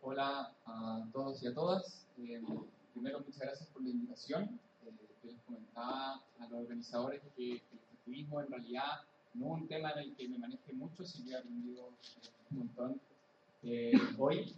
[0.00, 2.06] Hola a todos y a todas.
[2.18, 2.40] Eh,
[2.92, 4.44] primero, muchas gracias por la invitación.
[4.86, 4.92] Eh,
[5.22, 7.60] yo les comentaba a los organizadores que el
[7.98, 9.02] activismo en realidad
[9.34, 11.88] no es un tema en el que me maneje mucho, así que he aprendido
[12.52, 13.00] un montón
[13.64, 14.54] eh, hoy.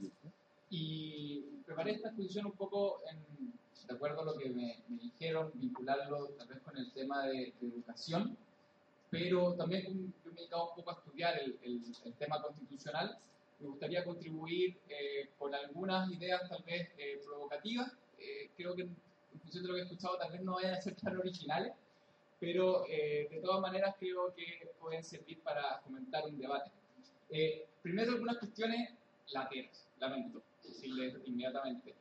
[0.69, 3.53] Y preparé esta exposición un poco en,
[3.89, 7.55] de acuerdo a lo que me, me, dijeron, vincularlo tal vez con el tema de,
[7.59, 8.37] de educación,
[9.09, 13.19] pero también yo me he dedicado un poco a estudiar el, el, el tema constitucional
[13.61, 17.93] me gustaría contribuir eh, con algunas ideas tal vez eh, provocativas.
[18.19, 18.97] Eh, creo que en
[19.43, 21.73] función de lo que he escuchado tal vez no vayan a ser tan originales,
[22.39, 26.71] pero eh, de todas maneras creo que pueden servir para comentar un debate.
[27.31, 28.91] Eh, primero algunas cuestiones
[29.33, 31.95] lateras, lamento decirles inmediatamente,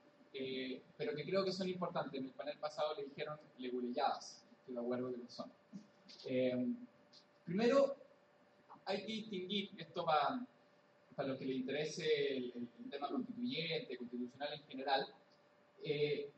[0.97, 2.19] pero que creo que son importantes.
[2.19, 5.51] En el panel pasado le dijeron leguleyadas, estoy de acuerdo que lo son.
[7.45, 7.95] primero,
[8.85, 10.45] hay que distinguir, esto va
[11.19, 15.07] para los que les interese el, el, tema constituyente, constitucional en general,
[15.83, 16.29] eh,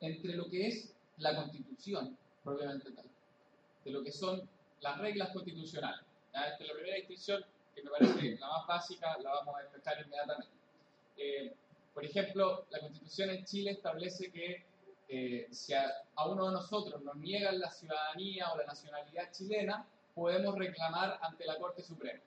[0.00, 3.04] entre lo que es la constitución propiamente tal,
[3.84, 4.48] de lo que son
[4.80, 6.00] las reglas constitucionales.
[6.32, 6.48] ¿ya?
[6.48, 10.00] Esta es la primera distinción que me parece la más básica, la vamos a explicar
[10.00, 10.54] inmediatamente.
[11.18, 11.52] Eh,
[11.92, 14.64] por ejemplo, la constitución en Chile establece que
[15.10, 19.86] eh, si a, a uno de nosotros nos niegan la ciudadanía o la nacionalidad chilena,
[20.14, 22.22] podemos reclamar ante la Corte Suprema.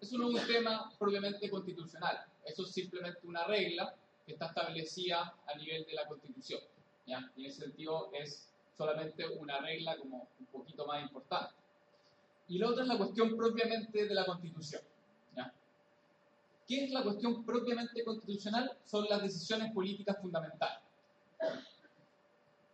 [0.00, 5.34] Eso no es un tema propiamente constitucional, eso es simplemente una regla que está establecida
[5.46, 6.60] a nivel de la Constitución.
[7.06, 7.32] ¿ya?
[7.36, 11.54] Y en ese sentido es solamente una regla como un poquito más importante.
[12.46, 14.82] Y la otra es la cuestión propiamente de la Constitución.
[15.36, 15.52] ¿ya?
[16.66, 18.78] ¿Qué es la cuestión propiamente constitucional?
[18.84, 20.78] Son las decisiones políticas fundamentales.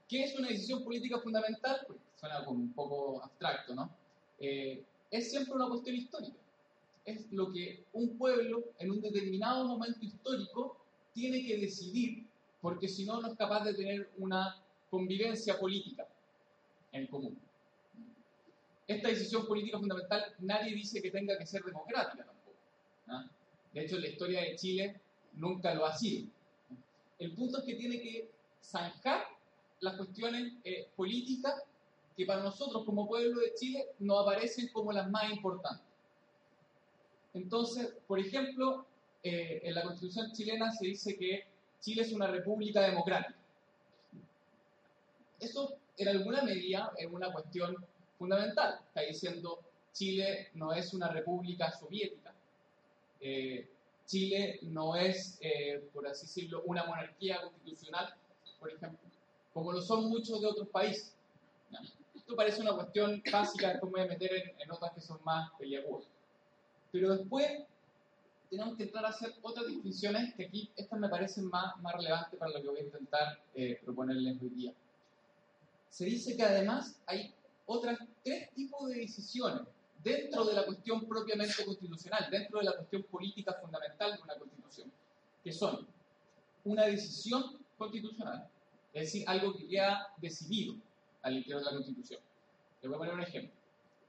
[0.07, 1.81] ¿Qué es una decisión política fundamental?
[1.87, 3.91] Pues suena como un poco abstracto, ¿no?
[4.39, 6.44] Eh, es siempre una cuestión histórica
[7.05, 10.77] es lo que un pueblo en un determinado momento histórico
[11.13, 12.25] tiene que decidir,
[12.61, 16.07] porque si no, no es capaz de tener una convivencia política
[16.93, 17.39] en común.
[18.87, 22.57] Esta decisión política fundamental nadie dice que tenga que ser democrática tampoco.
[23.07, 23.29] ¿no?
[23.73, 25.01] De hecho, la historia de Chile
[25.35, 26.29] nunca lo ha sido.
[27.19, 28.31] El punto es que tiene que
[28.63, 29.27] zanjar
[29.81, 31.55] las cuestiones eh, políticas
[32.17, 35.94] que para nosotros como pueblo de Chile no aparecen como las más importantes.
[37.35, 38.87] Entonces, por ejemplo,
[39.23, 41.45] eh, en la constitución chilena se dice que
[41.81, 43.37] Chile es una república democrática.
[45.41, 47.77] Eso, en alguna medida, es una cuestión
[48.19, 48.79] fundamental.
[48.89, 49.61] Está diciendo
[49.93, 52.33] Chile no es una república soviética.
[53.21, 53.69] Eh,
[54.07, 58.15] Chile no es, eh, por así decirlo, una monarquía constitucional,
[58.61, 58.99] por ejemplo,
[59.53, 61.15] como lo son muchos de otros países.
[62.15, 65.19] Esto parece una cuestión básica, después me voy a meter en, en otras que son
[65.25, 66.14] más peliagudas.
[66.95, 67.45] Pero después
[68.49, 72.39] tenemos que entrar a hacer otras distinciones que aquí estas me parecen más, más relevantes
[72.39, 74.73] para lo que voy a intentar eh, proponerles hoy día.
[75.91, 77.35] Se dice que además hay
[77.67, 79.63] otras tres tipos de decisiones
[80.05, 84.93] dentro de la cuestión propiamente constitucional, dentro de la cuestión política fundamental de una constitución,
[85.43, 85.89] que son
[86.63, 88.49] una decisión constitucional,
[88.93, 90.77] es decir, algo que queda decidido
[91.23, 92.21] al interior de la constitución.
[92.81, 93.53] Les voy a poner un ejemplo.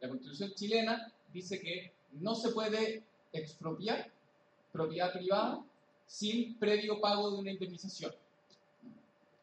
[0.01, 3.03] La constitución chilena dice que no se puede
[3.33, 4.09] expropiar
[4.71, 5.63] propiedad privada
[6.05, 8.13] sin previo pago de una indemnización.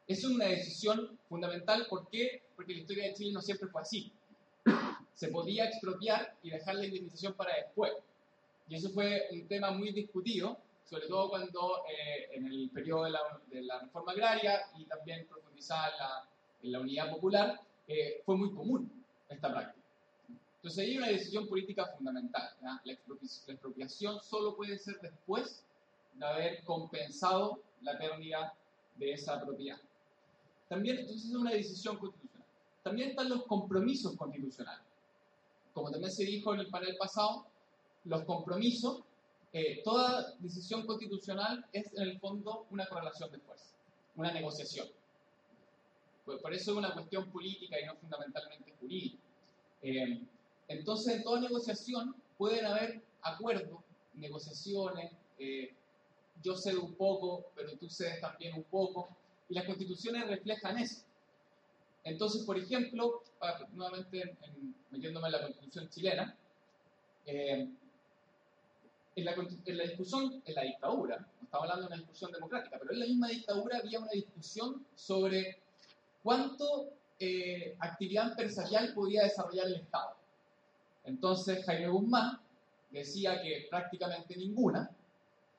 [0.07, 2.43] Es una decisión fundamental, ¿por qué?
[2.55, 4.13] Porque la historia de Chile no siempre fue así.
[5.15, 7.93] Se podía expropiar y dejar la indemnización para después.
[8.69, 13.11] Y eso fue un tema muy discutido, sobre todo cuando eh, en el periodo de
[13.11, 16.29] la, de la, reforma agraria y también profundizada en la,
[16.63, 18.91] en la unidad popular, eh, fue muy común
[19.29, 19.82] esta práctica.
[20.63, 22.49] Entonces hay una decisión política fundamental.
[22.63, 22.81] ¿ya?
[22.85, 25.65] La expropiación solo puede ser después
[26.15, 28.55] de haber compensado la pérdida
[28.97, 29.81] de esa propiedad.
[30.69, 32.47] También, entonces es una decisión constitucional.
[32.85, 34.87] También están los compromisos constitucionales.
[35.75, 37.45] Como también se dijo en el panel pasado,
[38.05, 39.03] los compromisos,
[39.53, 43.75] eh, toda decisión constitucional es en el fondo una correlación de fuerza,
[44.15, 44.87] una negociación.
[46.25, 49.19] Pues por eso es una cuestión política y no fundamentalmente jurídica.
[49.83, 50.23] Eh,
[50.69, 53.81] entonces, en toda negociación pueden haber acuerdos,
[54.15, 55.75] negociaciones, eh,
[56.43, 59.09] yo cedo un poco, pero tú cedes también un poco,
[59.49, 61.03] y las constituciones reflejan eso.
[62.05, 63.23] Entonces, por ejemplo,
[63.75, 66.37] nuevamente en, metiéndome en la constitución chilena,
[67.27, 67.69] eh,
[69.15, 69.35] en, la,
[69.67, 73.01] en, la, discusión, en la dictadura, no estamos hablando de una discusión democrática, pero en
[73.01, 75.59] la misma dictadura había una discusión sobre
[76.23, 76.89] cuánto
[77.21, 80.17] eh, actividad empresarial podía desarrollar el Estado.
[81.05, 82.41] Entonces Jaime Guzmán
[82.91, 84.91] decía que prácticamente ninguna,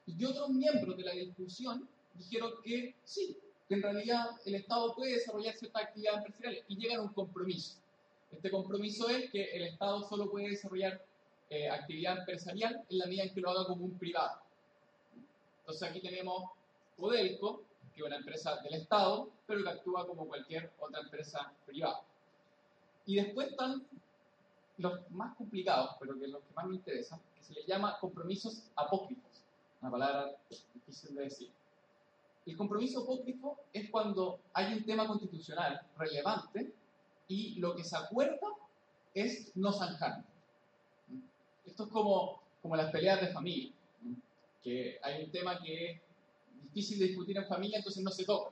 [0.05, 3.37] Y otros miembros de la discusión dijeron que sí,
[3.67, 7.77] que en realidad el Estado puede desarrollar ciertas actividades empresariales y llegan a un compromiso.
[8.31, 11.01] Este compromiso es que el Estado solo puede desarrollar
[11.49, 14.39] eh, actividad empresarial en la medida en que lo haga como un privado.
[15.59, 16.51] Entonces aquí tenemos
[16.97, 17.61] Podelco,
[17.95, 22.01] que es una empresa del Estado, pero que actúa como cualquier otra empresa privada.
[23.05, 23.85] Y después están
[24.77, 28.63] los más complicados, pero que los que más me interesan, que se les llama compromisos
[28.75, 29.31] apócrifos,
[29.81, 30.35] una palabra
[30.73, 31.49] difícil de decir.
[32.45, 36.73] El compromiso apócrifo es cuando hay un tema constitucional relevante
[37.27, 38.47] y lo que se acuerda
[39.13, 40.23] es no zanjar.
[41.65, 43.71] Esto es como, como las peleas de familia,
[44.63, 46.01] que hay un tema que es
[46.63, 48.51] difícil de discutir en familia, entonces no se toca.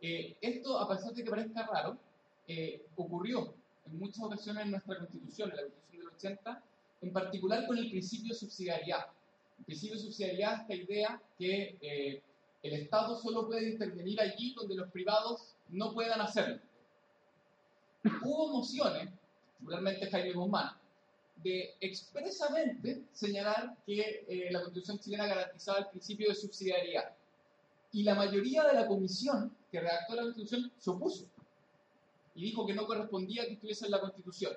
[0.00, 1.98] Eh, esto, a pesar de que parezca raro,
[2.46, 3.52] eh, ocurrió
[3.90, 6.62] en muchas ocasiones en nuestra Constitución, en la Constitución del 80,
[7.02, 9.06] en particular con el principio de subsidiariedad.
[9.58, 12.22] El principio de subsidiariedad es esta idea que eh,
[12.62, 16.60] el Estado solo puede intervenir allí donde los privados no puedan hacerlo.
[18.22, 19.10] Hubo mociones,
[19.52, 20.76] particularmente Jaime Guzmán,
[21.42, 27.12] de expresamente señalar que eh, la Constitución chilena garantizaba el principio de subsidiariedad.
[27.92, 31.26] Y la mayoría de la comisión que redactó la Constitución se opuso
[32.38, 34.52] y dijo que no correspondía que estuviese en la Constitución.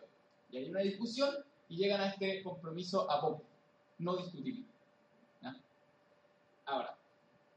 [0.52, 1.34] Y hay una discusión
[1.68, 3.42] y llegan a este compromiso a poco,
[3.98, 4.66] no discutible.
[6.66, 6.96] Ahora,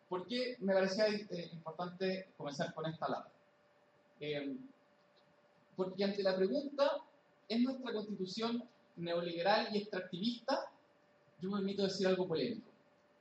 [0.08, 3.30] ¿por qué me parecía eh, importante comenzar con esta lata?
[4.18, 4.56] Eh,
[5.76, 7.02] porque ante la pregunta,
[7.46, 8.64] ¿es nuestra Constitución
[8.96, 10.72] neoliberal y extractivista?
[11.38, 12.70] Yo me permito decir algo polémico,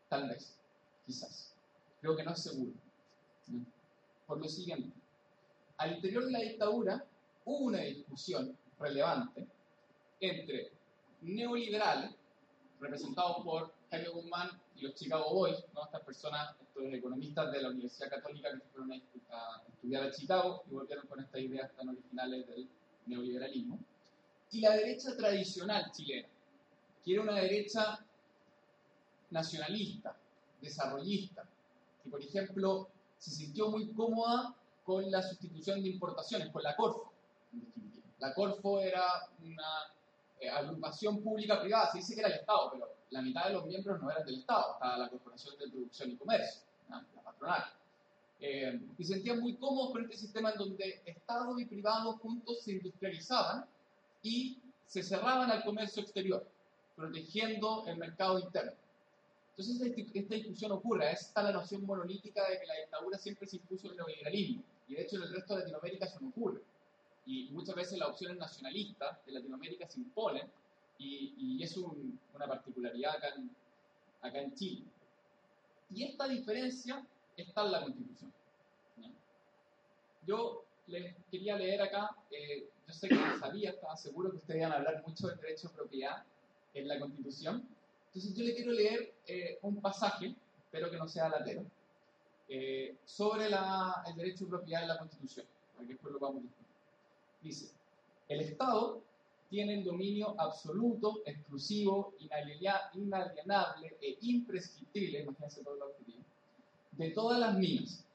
[0.07, 0.55] tal vez,
[1.05, 1.53] quizás.
[1.99, 2.71] Creo que no es seguro.
[4.25, 5.02] Por lo siguiente,
[5.77, 7.05] al interior de la dictadura
[7.45, 9.47] hubo una discusión relevante
[10.19, 10.71] entre
[11.21, 12.11] neoliberales,
[12.79, 15.85] representados por Jaime Guzmán y los Chicago Boys, ¿no?
[15.85, 18.95] estas personas, estos economistas de la Universidad Católica que fueron a,
[19.67, 22.67] estudiar a Chicago y volvieron con estas ideas tan originales del
[23.05, 23.79] neoliberalismo,
[24.51, 26.27] y la derecha tradicional chilena,
[27.03, 27.99] que era una derecha
[29.31, 30.15] nacionalista,
[30.61, 31.43] desarrollista,
[32.03, 32.87] que por ejemplo
[33.17, 37.11] se sintió muy cómoda con la sustitución de importaciones, con la Corfo.
[38.19, 39.03] La Corfo era
[39.41, 39.93] una
[40.39, 43.65] eh, agrupación pública privada, se dice que era el Estado, pero la mitad de los
[43.65, 47.63] miembros no eran del Estado, estaba la Corporación de Producción y Comercio, la patronal.
[48.39, 52.61] Eh, y se sentían muy cómodos con este sistema en donde Estado y privado juntos
[52.61, 53.65] se industrializaban
[54.21, 56.45] y se cerraban al comercio exterior,
[56.95, 58.73] protegiendo el mercado interno.
[59.55, 63.89] Entonces esta discusión ocurre, está la noción monolítica de que la dictadura siempre se impuso
[63.89, 66.61] el neoliberalismo, y de hecho en el resto de Latinoamérica eso no ocurre.
[67.25, 70.49] Y muchas veces las opciones nacionalistas de Latinoamérica se imponen,
[70.97, 73.49] y, y es una particularidad acá en,
[74.21, 74.83] acá en Chile.
[75.93, 78.33] Y esta diferencia está en la Constitución.
[80.25, 84.71] Yo les quería leer acá, eh, yo sé que sabía, estaba seguro que ustedes iban
[84.71, 86.23] a hablar mucho del derecho de propiedad
[86.73, 87.67] en la Constitución,
[88.07, 90.35] entonces yo le quiero leer eh, un pasaje,
[90.65, 91.65] espero que no sea latero,
[92.55, 95.47] eh, sobre la, el derecho de propiedad en la Constitución,
[95.79, 96.67] que después lo vamos a discutir.
[97.41, 97.71] Dice,
[98.29, 99.01] el Estado
[99.49, 102.13] tiene el dominio absoluto, exclusivo,
[102.93, 106.19] inalienable e imprescriptible, imagínense todo lo objetivo,
[106.91, 108.05] de todas las minas.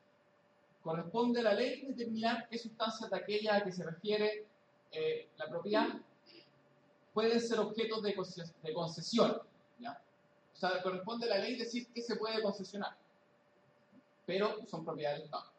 [0.85, 4.47] Corresponde a la ley determinar qué sustancias de aquella a que se refiere
[4.93, 5.89] eh, la propiedad
[7.12, 8.15] pueden ser objetos de,
[8.73, 12.97] concesión o sea, corresponde a la ley decir que se puede concesionar,
[14.29, 15.51] pero son propiedad del Estado.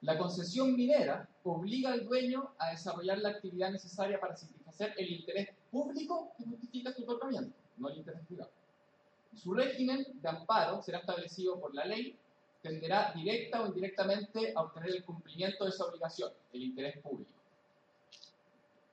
[0.00, 5.50] La concesión minera obliga al dueño a desarrollar la actividad necesaria para satisfacer el interés
[5.70, 8.50] público que justifica su otorgamiento, no el interés privado.
[9.36, 12.18] Su régimen de amparo será establecido por la ley,
[12.60, 17.30] tenderá directa o indirectamente a obtener el cumplimiento de esa obligación, el interés público.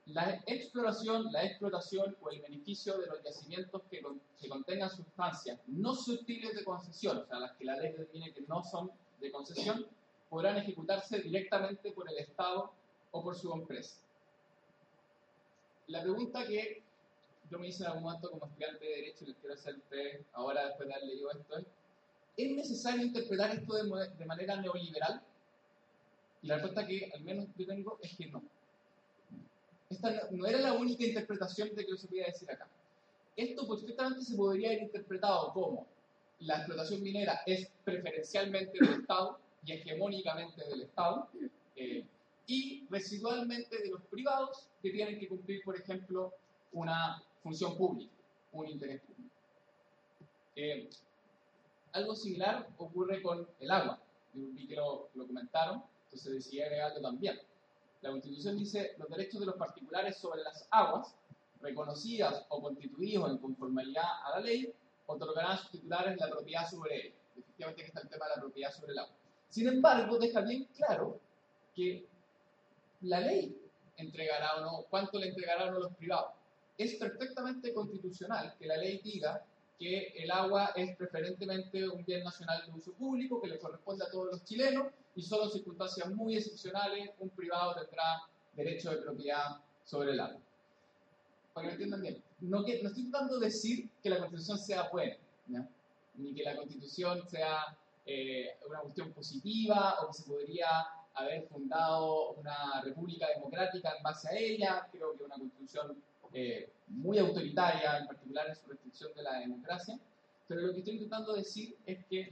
[0.08, 4.02] La exploración, la explotación o el beneficio de los yacimientos que,
[4.50, 8.64] contengan sustancias no susceptibles de concesión, o sea, las que la ley define que no
[8.66, 8.92] son
[9.22, 9.88] de concesión,
[10.30, 12.74] podrán ejecutarse directamente por el Estado
[13.12, 13.96] o por su empresa.
[15.88, 16.82] La pregunta que
[17.50, 20.26] yo me hice en algún momento como estudiante de Derecho y les quiero hacer ustedes
[20.34, 21.66] ahora después de haber leído esto es,
[22.36, 25.22] ¿es necesario interpretar esto de, de manera neoliberal?
[26.42, 28.44] Y la respuesta que al menos yo tengo es que no
[30.10, 32.68] esta no era la única interpretación de que se podía decir acá.
[33.36, 35.88] Esto perfectamente se podría haber interpretado como
[36.40, 41.30] la explotación minera es preferencialmente del Estado y hegemónicamente del Estado,
[41.76, 42.06] eh,
[42.46, 46.34] y residualmente de los privados que tienen que cumplir, por ejemplo,
[46.74, 48.12] una función pública,
[48.52, 49.36] un interés público.
[50.56, 50.90] Eh,
[51.94, 54.02] algo similar ocurre con el agua.
[54.34, 57.40] Vi que lo, lo comentaron, entonces decidí agregarlo también.
[58.04, 61.16] La Constitución dice los derechos de los particulares sobre las aguas,
[61.62, 64.74] reconocidas o constituidos en conformidad a la ley,
[65.06, 67.14] otorgarán a sus titulares la propiedad sobre él.
[67.38, 69.14] Efectivamente, aquí está el tema de la propiedad sobre el agua.
[69.48, 71.18] Sin embargo, deja bien claro
[71.74, 72.06] que
[73.04, 73.58] la ley
[73.96, 76.34] entregará o no, cuánto le entregará o no los privados.
[76.78, 79.46] Es perfectamente constitucional que la ley diga
[79.80, 84.12] que el agua es preferentemente un bien nacional de uso público, que le corresponde a
[84.12, 88.22] todos los chilenos y solo en circunstancias muy excepcionales un privado tendrá
[88.56, 90.40] derecho de propiedad sobre el agua.
[91.54, 94.58] Para que me entiendan bien, no, que, no estoy tratando de decir que la constitución
[94.58, 95.18] sea buena,
[96.16, 100.68] ni que la constitución sea eh, una cuestión positiva o que se podría
[101.16, 104.88] haber fundado una república democrática en base a ella.
[104.92, 106.02] Creo que una constitución
[106.34, 110.00] eh, muy autoritaria, en particular en su restricción de la democracia.
[110.48, 112.32] Pero lo que estoy intentando decir es que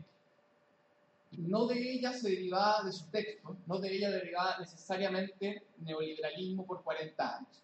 [1.32, 6.84] no de ella se derivaba de su texto, no de ella derivaba necesariamente neoliberalismo por
[6.84, 7.64] 40 años.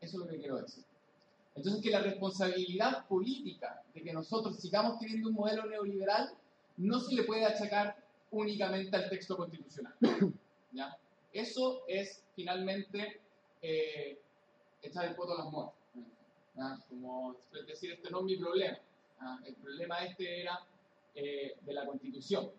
[0.00, 0.84] Eso es lo que quiero decir.
[1.54, 6.30] Entonces, que la responsabilidad política de que nosotros sigamos teniendo un modelo neoliberal
[6.76, 7.96] no se le puede achacar
[8.30, 9.94] únicamente al texto constitucional.
[10.72, 10.96] ¿ya?
[11.32, 13.20] Eso es finalmente
[13.60, 14.18] eh,
[14.82, 15.74] echar el voto a las muertes.
[16.88, 17.36] Como
[17.66, 18.78] decir, este no es mi problema.
[19.44, 20.60] El problema este era
[21.14, 22.50] eh, de la constitución.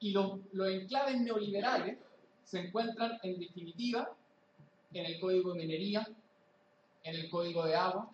[0.00, 1.98] Y los, los enclaves neoliberales
[2.42, 4.10] se encuentran en definitiva
[4.92, 6.08] en el código de minería,
[7.04, 8.10] en el código de agua,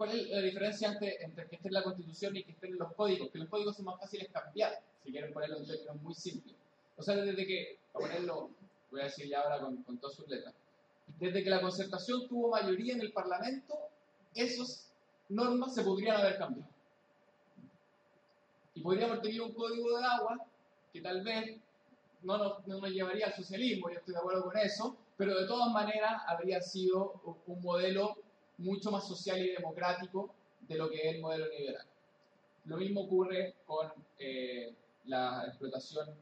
[0.00, 2.78] ¿Cuál es la diferencia entre, entre, que esté en la Constitución y que estén en
[2.78, 3.30] los códigos?
[3.30, 6.56] Que los códigos son más fáciles cambiar, si quieren ponerlo en términos muy simples.
[6.96, 8.48] O sea, desde que, para ponerlo,
[8.90, 10.54] voy a decir ya ahora con, con todas sus letras,
[11.18, 13.74] desde que la concertación tuvo mayoría en el Parlamento,
[14.34, 14.90] esas
[15.28, 16.70] normas se podrían haber cambiado.
[18.74, 20.46] Y podríamos tener un código de agua
[20.92, 21.56] que tal vez
[22.22, 25.46] no nos, no nos llevaría al socialismo, yo estoy de acuerdo con eso, pero de
[25.46, 28.16] todas maneras habría sido un modelo
[28.58, 30.34] mucho más social y democrático
[30.68, 31.86] de lo que es el modelo liberal.
[32.66, 34.72] Lo mismo ocurre con eh,
[35.06, 36.14] la explotación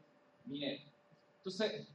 [0.45, 0.81] minera.
[1.37, 1.87] Entonces,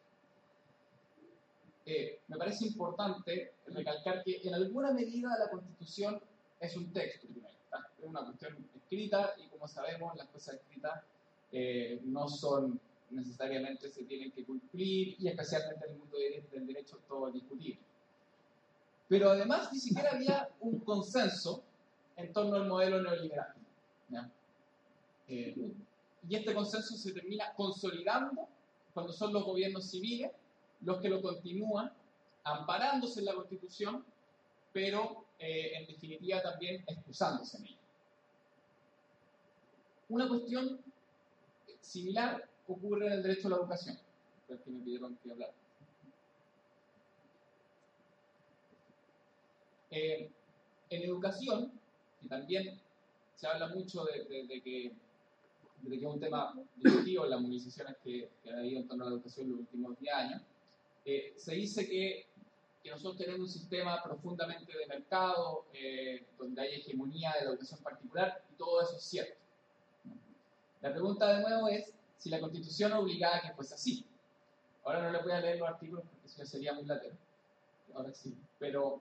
[1.87, 6.21] eh, me parece importante recalcar que en alguna medida la constitución
[6.59, 7.27] es un texto,
[7.99, 11.03] es una cuestión escrita y como sabemos las cosas escritas
[11.53, 16.17] eh, no son necesariamente se tienen que cumplir y especialmente en el mundo
[16.51, 17.81] del derecho todo es discutible.
[19.09, 21.63] Pero además ni siquiera había un consenso
[22.17, 23.55] en torno al modelo neoliberal.
[25.29, 25.55] Eh,
[26.29, 28.49] y este consenso se termina consolidando
[28.93, 30.31] cuando son los gobiernos civiles
[30.85, 31.93] los que lo continúan,
[32.45, 34.05] amparándose en la Constitución,
[34.73, 37.79] pero eh, en definitiva también excusándose en ella.
[40.09, 40.81] Una cuestión
[41.81, 43.99] similar ocurre en el derecho a la educación,
[44.49, 45.53] el que me pidieron que hablara.
[49.91, 50.31] Eh,
[50.91, 51.73] en educación,
[52.23, 52.81] y también
[53.37, 58.29] se habla mucho de, que, de que es un tema discutido en las movilizaciones que,
[58.43, 60.43] que ha habido en torno a la educación en los últimos 10 años,
[61.05, 62.27] eh, se dice que,
[62.83, 67.81] que, nosotros tenemos un sistema profundamente de mercado, eh, donde hay hegemonía de la educación
[67.81, 69.37] particular, y todo eso es cierto.
[70.81, 74.05] La pregunta de nuevo es si la constitución obligaba a que fuese así.
[74.85, 77.17] Ahora no le voy a leer los artículos porque eso sería muy latero.
[77.95, 78.35] Ahora sí.
[78.59, 79.01] Pero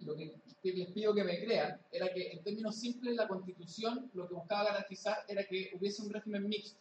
[0.00, 4.28] lo que, les pido que me crean era que en términos simples la constitución lo
[4.28, 6.78] que buscaba garantizar era que hubiese un régimen mixto,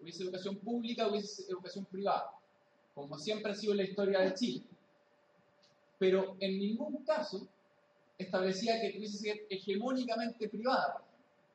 [0.00, 2.32] hubiese educación pública, hubiese educación privada,
[3.00, 4.62] como siempre ha sido la historia de Chile.
[5.98, 7.46] Pero en ningún caso
[8.18, 11.02] establecía que tuviese que ser hegemónicamente privada,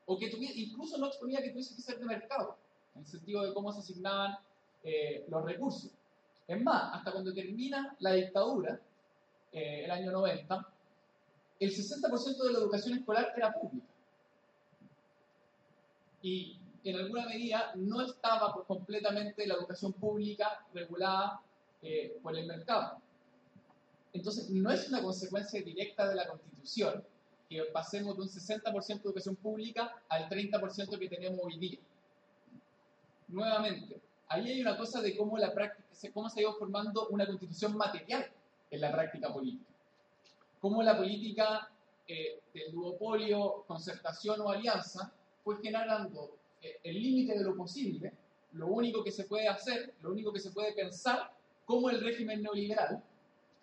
[0.08, 2.58] o que tuviese, incluso no exponía que tuviese que ser de mercado,
[2.96, 4.38] en el sentido de cómo se asignaban
[4.84, 5.92] eh, los recursos.
[6.48, 8.80] Es más, hasta cuando termina la dictadura,
[9.52, 10.68] eh, el año 90,
[11.60, 13.88] el 60% de la educación escolar era pública.
[16.22, 21.42] Y en alguna medida no estaba completamente la educación pública regulada
[21.82, 22.98] eh, por el mercado.
[24.14, 27.04] Entonces, no es una consecuencia directa de la Constitución
[27.50, 31.80] que pasemos de un 60% de educación pública al 30% que tenemos hoy día.
[33.28, 34.00] Nuevamente,
[34.30, 37.76] ahí hay una cosa de cómo, la práctica, cómo se ha ido formando una constitución
[37.76, 38.30] material
[38.72, 39.76] en la práctica política
[40.66, 41.70] cómo la política
[42.08, 45.12] eh, del duopolio, concertación o alianza
[45.44, 46.32] fue generando
[46.84, 48.14] el límite de lo posible,
[48.54, 51.32] lo único que se puede hacer, lo único que se puede pensar,
[51.66, 53.04] como el régimen neoliberal,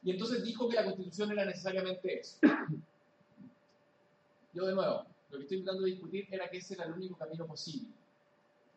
[0.02, 2.38] y entonces dijo que la constitución era necesariamente eso.
[4.52, 7.46] yo de nuevo, lo que estoy intentando discutir era que ese era el único camino
[7.46, 7.88] posible.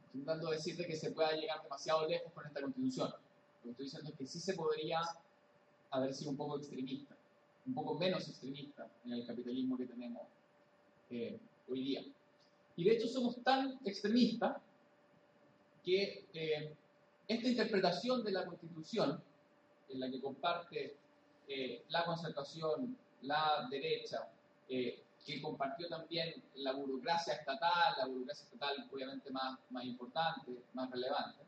[0.06, 3.10] Estoy intentando decirte que se pueda llegar demasiado lejos con esta constitución.
[3.10, 5.00] Lo que estoy diciendo es que sí se podría
[5.90, 7.16] haber sido un poco extremista,
[7.66, 10.22] un poco menos extremista en el capitalismo que tenemos
[11.10, 12.04] eh, hoy día.
[12.78, 14.58] Y de hecho somos tan extremistas
[15.84, 16.74] que eh,
[17.28, 19.22] esta interpretación de la Constitución,
[19.90, 20.96] en la que comparte
[21.48, 24.28] eh, la concertación, la derecha,
[24.68, 30.90] eh, que compartió también la burocracia estatal, la burocracia estatal obviamente más, más importante, más
[30.92, 31.44] relevante,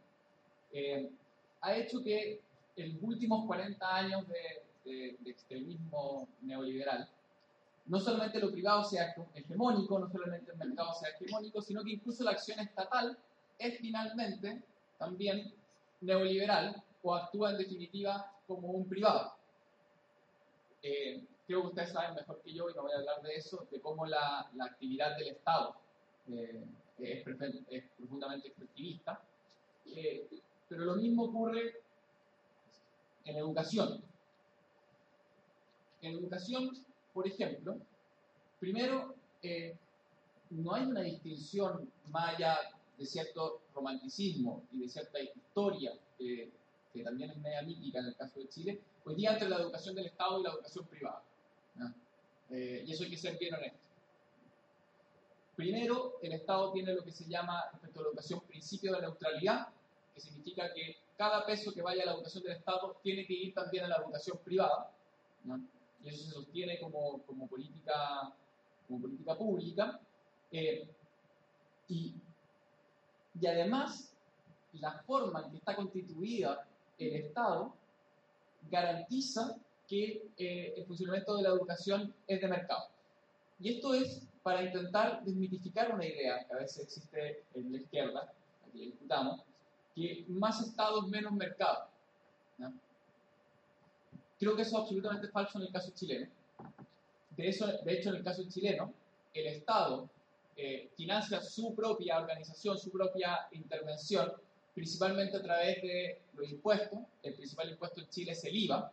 [1.61, 2.39] ha hecho que
[2.75, 7.07] en los últimos 40 años de extremismo neoliberal,
[7.87, 12.23] no solamente lo privado sea hegemónico, no solamente el mercado sea hegemónico, sino que incluso
[12.23, 13.17] la acción estatal
[13.57, 14.61] es finalmente
[14.97, 15.53] también
[16.01, 19.33] neoliberal o actúa en definitiva como un privado.
[20.83, 23.65] Eh, creo que ustedes saben mejor que yo, y no voy a hablar de eso,
[23.71, 25.75] de cómo la, actividad del Estado
[26.29, 26.65] eh,
[26.99, 27.23] es,
[27.97, 29.21] profundamente extractivista.
[29.85, 30.27] Eh,
[30.67, 31.81] pero lo mismo ocurre
[33.23, 34.03] en educación.
[36.01, 36.71] En educación
[37.17, 37.79] por ejemplo,
[38.59, 39.75] primero, eh,
[40.51, 42.59] no hay una distinción más allá
[42.95, 46.51] de cierto romanticismo y de cierta historia, que
[47.03, 50.05] también es media mítica en el caso de Chile, hoy día entre la educación del
[50.05, 51.23] Estado y la educación privada.
[52.51, 53.79] Eh, y eso hay que ser bien honesto.
[55.55, 59.69] Primero, el Estado tiene lo que se llama, respecto a la educación, principio de neutralidad,
[60.13, 63.55] que significa que cada peso que vaya a la educación del Estado tiene que ir
[63.55, 64.91] también a la educación privada.
[65.45, 65.59] ¿no?
[66.03, 68.33] Y eso se sostiene como, como política,
[68.87, 69.99] como política pública.
[70.51, 70.87] Eh,
[71.89, 72.13] y,
[73.39, 74.13] y además,
[74.73, 77.73] la forma en que está constituida el Estado
[78.69, 79.55] garantiza
[79.87, 82.89] que eh, el funcionamiento de la educación es de mercado.
[83.59, 88.33] Y esto es para intentar desmitificar una idea que a veces existe en la izquierda,
[88.67, 89.41] aquí la discutamos,
[89.95, 91.89] que más Estado es menos mercado.
[94.39, 96.27] Creo que eso es absolutamente falso en el caso chileno.
[97.31, 98.93] De, eso, de hecho, en el caso chileno,
[99.33, 100.09] el Estado
[100.55, 104.31] eh, financia su propia organización, su propia intervención,
[104.73, 106.99] principalmente a través de los impuestos.
[107.23, 108.91] El principal impuesto en Chile es el IVA.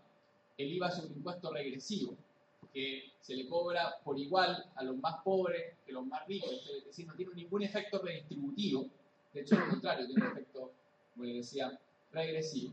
[0.57, 2.15] El IVA es un impuesto regresivo
[2.73, 6.85] que se le cobra por igual a los más pobres que los más ricos, es
[6.87, 8.87] decir, no tiene ningún efecto redistributivo,
[9.33, 10.73] de hecho, al contrario, tiene un efecto,
[11.13, 11.79] como les decía,
[12.13, 12.73] regresivo.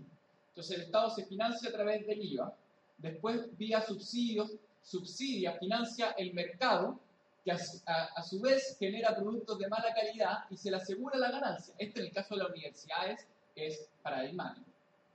[0.50, 2.54] Entonces, el Estado se financia a través del IVA,
[3.02, 4.52] después vía subsidios,
[4.84, 7.00] subsidia, financia el mercado,
[7.44, 11.74] que a, su vez genera productos de mala calidad y se le asegura la ganancia.
[11.78, 14.70] Este en el caso de las universidades es paradigmático.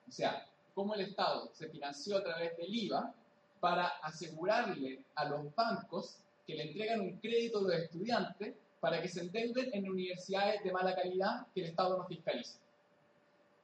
[0.09, 3.15] O sea, cómo el Estado se financió a través del IVA
[3.61, 9.09] para asegurarle a los bancos que le entregan un crédito a los estudiantes para que
[9.09, 12.59] se endeuden en universidades de mala calidad que el Estado no fiscaliza.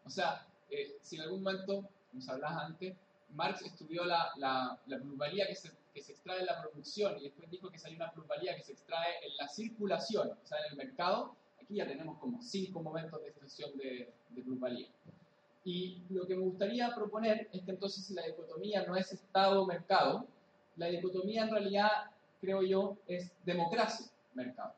[0.04, 2.94] O sea, eh, si en algún momento, como se hablaba antes,
[3.34, 7.78] Marx estudió la, la, plusvalía que se, extrae en la producción y después dijo que
[7.84, 11.34] hay una plusvalía que se extrae en la circulación, o sea, en el mercado.
[11.62, 14.88] Aquí ya tenemos como cinco momentos de extracción de, de plusvalía.
[15.64, 20.26] Y lo que me gustaría proponer es que entonces la dicotomía no es Estado-mercado,
[20.76, 21.90] la dicotomía en realidad,
[22.40, 24.74] creo yo, es democracia-mercado.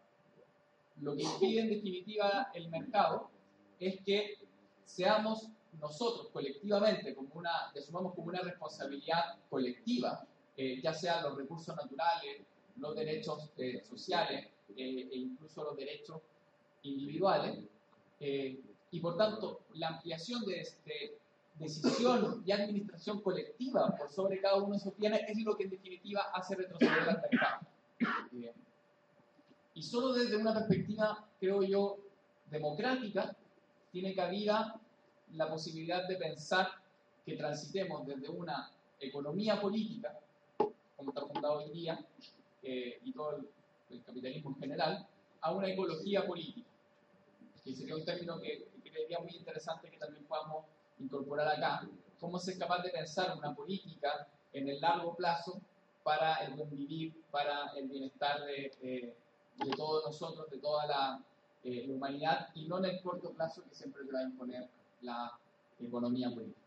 [1.00, 3.30] Lo que impide en definitiva el mercado
[3.80, 4.36] es que
[4.84, 5.48] seamos
[5.80, 12.42] nosotros colectivamente, como una, asumamos como una responsabilidad colectiva, eh, ya sean los recursos naturales,
[12.76, 16.20] los derechos eh, sociales eh, e incluso los derechos
[16.82, 17.58] individuales,
[18.20, 21.18] y por tanto la ampliación de, este
[21.58, 25.70] decisión y administración colectiva por sobre cada uno de esos bienes es lo que en
[25.70, 27.66] definitiva hace retroceder al mercado.
[29.74, 31.98] y solo desde una perspectiva, creo yo,
[32.50, 33.36] democrática,
[33.92, 34.80] tiene cabida
[35.36, 36.68] la posibilidad de pensar
[37.24, 38.70] que transitemos desde una
[39.00, 40.18] economía política,
[40.96, 41.98] como está fundado hoy día,
[42.62, 43.48] eh, y todo el,
[44.04, 45.06] capitalismo en general,
[45.40, 46.68] a una ecología política.
[47.62, 50.64] Que sería un término que, que creería muy interesante que también podamos
[50.98, 51.88] incorporar acá.
[52.20, 55.60] Cómo se es capaz de pensar una política en el largo plazo
[56.02, 59.14] para el buen vivir, para el bienestar de,
[59.56, 61.24] de todos nosotros, de toda la,
[61.62, 64.68] eh, la, humanidad, y no en el corto plazo que siempre te va a imponer
[65.04, 65.32] la
[65.80, 66.63] economía política.